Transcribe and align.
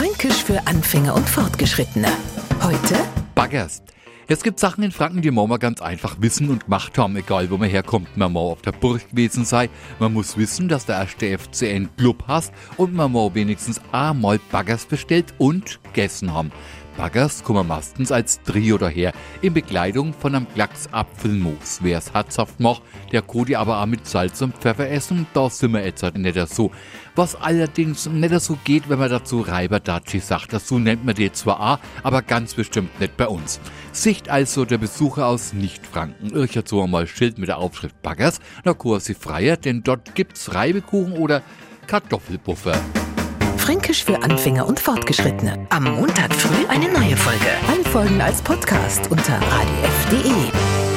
Fränkisch 0.00 0.44
für 0.44 0.66
Anfänger 0.66 1.14
und 1.14 1.28
Fortgeschrittene. 1.28 2.08
Heute 2.62 2.96
Baggers. 3.34 3.82
Es 4.28 4.42
gibt 4.42 4.58
Sachen 4.58 4.82
in 4.82 4.92
Franken, 4.92 5.20
die 5.20 5.30
man 5.30 5.46
ganz 5.58 5.82
einfach 5.82 6.16
wissen 6.20 6.48
und 6.48 6.64
gemacht 6.64 6.96
haben, 6.96 7.16
egal 7.16 7.50
wo 7.50 7.58
man 7.58 7.68
herkommt. 7.68 8.16
Man 8.16 8.32
muss 8.32 8.52
auf 8.52 8.62
der 8.62 8.72
Burg 8.72 9.10
gewesen 9.10 9.44
sein, 9.44 9.68
man 9.98 10.14
muss 10.14 10.38
wissen, 10.38 10.70
dass 10.70 10.86
der 10.86 11.00
erste 11.00 11.38
FC 11.38 11.64
einen 11.64 11.94
Club 11.96 12.24
hast 12.26 12.50
und 12.78 12.94
man 12.94 13.12
muss 13.12 13.34
wenigstens 13.34 13.78
einmal 13.92 14.40
Baggers 14.50 14.86
bestellt 14.86 15.34
und 15.36 15.78
gegessen 15.92 16.32
haben. 16.32 16.50
Baggers 16.96 17.44
kommen 17.44 17.68
meistens 17.68 18.12
als 18.12 18.42
Trio 18.42 18.76
daher, 18.76 19.12
in 19.42 19.54
Begleitung 19.54 20.12
von 20.12 20.34
einem 20.34 20.46
Klacks 20.54 20.88
Apfelmus. 20.92 21.80
Wer 21.82 21.98
es 21.98 22.12
herzhaft 22.12 22.58
macht, 22.60 22.82
der 23.12 23.22
kann 23.22 23.54
aber 23.54 23.80
auch 23.80 23.86
mit 23.86 24.06
Salz 24.06 24.42
und 24.42 24.56
Pfeffer 24.56 24.90
essen, 24.90 25.26
da 25.34 25.48
sind 25.48 25.72
wir 25.72 25.84
jetzt 25.84 26.02
halt 26.02 26.16
nicht 26.16 26.38
so. 26.48 26.70
Was 27.20 27.36
allerdings 27.36 28.06
nicht 28.06 28.40
so 28.40 28.56
geht, 28.64 28.88
wenn 28.88 28.98
man 28.98 29.10
dazu 29.10 29.42
Reiberdatschi 29.42 30.20
sagt. 30.20 30.58
So 30.58 30.78
nennt 30.78 31.04
man 31.04 31.14
die 31.14 31.30
zwar 31.30 31.60
auch, 31.60 31.78
aber 32.02 32.22
ganz 32.22 32.54
bestimmt 32.54 32.98
nicht 32.98 33.18
bei 33.18 33.28
uns. 33.28 33.60
Sicht 33.92 34.30
also 34.30 34.64
der 34.64 34.78
Besucher 34.78 35.26
aus 35.26 35.52
Nicht-Franken. 35.52 36.34
Ich 36.42 36.58
so 36.64 36.82
einmal 36.82 37.06
Schild 37.06 37.36
mit 37.36 37.50
der 37.50 37.58
Aufschrift 37.58 38.00
Baggers, 38.00 38.40
na 38.64 38.74
sie 39.00 39.12
freier, 39.12 39.58
denn 39.58 39.82
dort 39.82 40.14
gibt's 40.14 40.54
Reibekuchen 40.54 41.12
oder 41.12 41.42
Kartoffelpuffer. 41.88 42.80
Fränkisch 43.58 44.02
für 44.02 44.22
Anfänger 44.22 44.66
und 44.66 44.80
Fortgeschrittene. 44.80 45.66
Am 45.68 45.84
Montag 45.84 46.34
früh 46.34 46.66
eine 46.68 46.90
neue 46.90 47.18
Folge. 47.18 47.50
Alle 47.70 47.84
Folgen 47.84 48.22
als 48.22 48.40
Podcast 48.40 49.10
unter 49.10 49.34
radiof.de. 49.34 50.89